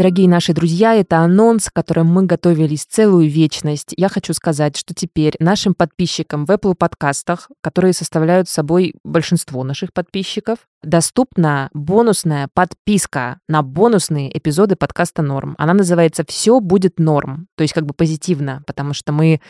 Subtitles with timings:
[0.00, 3.92] Дорогие наши друзья, это анонс, к мы готовились целую вечность.
[3.98, 9.92] Я хочу сказать, что теперь нашим подписчикам в Apple подкастах, которые составляют собой большинство наших
[9.92, 15.54] подписчиков, доступна бонусная подписка на бонусные эпизоды подкаста «Норм».
[15.58, 19.42] Она называется «Все будет норм», то есть как бы позитивно, потому что мы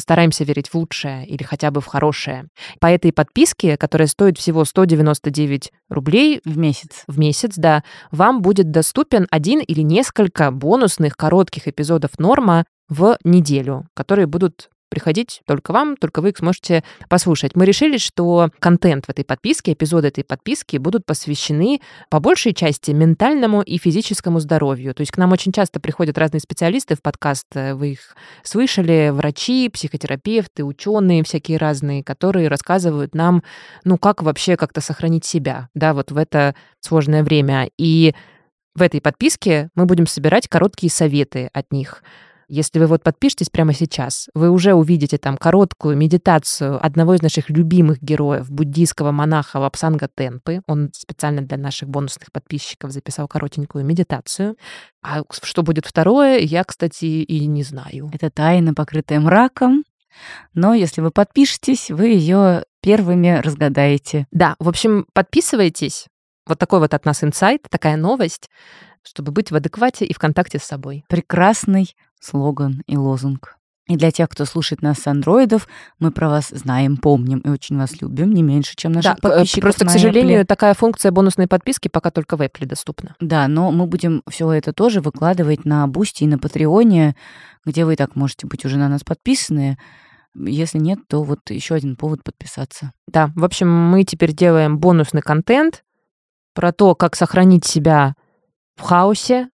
[0.00, 2.46] стараемся верить в лучшее или хотя бы в хорошее.
[2.80, 8.70] По этой подписке, которая стоит всего 199 рублей в месяц, в месяц, да, вам будет
[8.70, 15.96] доступен один или несколько бонусных коротких эпизодов норма в неделю, которые будут приходить только вам,
[15.96, 17.56] только вы их сможете послушать.
[17.56, 22.90] Мы решили, что контент в этой подписке, эпизоды этой подписки будут посвящены по большей части
[22.90, 24.94] ментальному и физическому здоровью.
[24.94, 29.10] То есть к нам очень часто приходят разные специалисты в подкаст, э, вы их слышали,
[29.10, 33.42] врачи, психотерапевты, ученые всякие разные, которые рассказывают нам,
[33.84, 37.70] ну, как вообще как-то сохранить себя, да, вот в это сложное время.
[37.78, 38.14] И
[38.74, 42.02] в этой подписке мы будем собирать короткие советы от них.
[42.52, 47.48] Если вы вот подпишетесь прямо сейчас, вы уже увидите там короткую медитацию одного из наших
[47.48, 50.60] любимых героев, буддийского монаха Вапсанга Тенпы.
[50.66, 54.56] Он специально для наших бонусных подписчиков записал коротенькую медитацию.
[55.00, 58.10] А что будет второе, я, кстати, и не знаю.
[58.12, 59.84] Это тайна, покрытая мраком.
[60.52, 64.26] Но если вы подпишетесь, вы ее первыми разгадаете.
[64.32, 66.08] Да, в общем, подписывайтесь.
[66.48, 68.50] Вот такой вот от нас инсайт, такая новость,
[69.04, 71.04] чтобы быть в адеквате и в контакте с собой.
[71.08, 73.56] Прекрасный слоган и лозунг.
[73.90, 75.66] И для тех, кто слушает нас с андроидов,
[75.98, 79.62] мы про вас знаем, помним и очень вас любим, не меньше, чем наших да, подписчиков.
[79.62, 80.46] Просто, к сожалению, Apple.
[80.46, 83.16] такая функция бонусной подписки пока только в Apple доступна.
[83.18, 87.16] Да, но мы будем все это тоже выкладывать на Бусти и на Патреоне,
[87.66, 89.76] где вы так можете быть уже на нас подписаны.
[90.36, 92.92] Если нет, то вот еще один повод подписаться.
[93.08, 95.82] Да, в общем, мы теперь делаем бонусный контент
[96.54, 98.14] про то, как сохранить себя
[98.76, 99.48] в хаосе,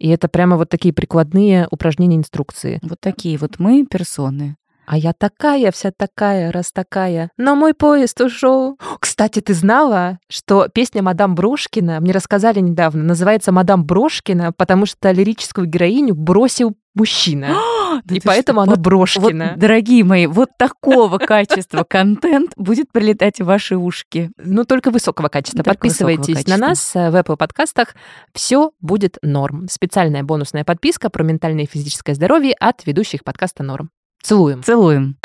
[0.00, 2.80] и это прямо вот такие прикладные упражнения, инструкции.
[2.82, 4.56] Вот такие вот мы персоны.
[4.86, 7.30] А я такая, вся такая, раз такая.
[7.36, 8.76] Но мой поезд ушел.
[8.98, 15.12] Кстати, ты знала, что песня «Мадам Брошкина», мне рассказали недавно, называется «Мадам Брошкина», потому что
[15.12, 17.54] лирическую героиню бросил мужчина.
[18.10, 19.54] И поэтому она Брошкина.
[19.56, 24.30] дорогие мои, вот такого качества контент будет прилетать в ваши ушки.
[24.38, 25.62] Ну, только высокого качества.
[25.62, 27.94] Подписывайтесь на нас в Apple подкастах.
[28.34, 29.68] Все будет норм.
[29.68, 33.90] Специальная бонусная подписка про ментальное и физическое здоровье от ведущих подкаста «Норм».
[34.22, 34.62] Целуем.
[34.62, 35.16] Целуем.